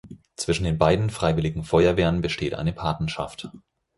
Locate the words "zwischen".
0.35-0.63